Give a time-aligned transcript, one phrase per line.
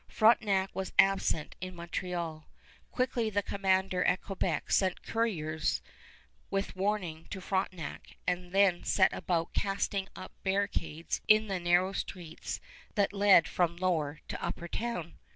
[0.07, 2.47] Frontenac was absent in Montreal.
[2.89, 5.83] Quickly the commander at Quebec sent coureurs
[6.49, 12.59] with warning to Frontenac, and then set about casting up barricades in the narrow streets
[12.95, 15.19] that led from Lower to Upper Town.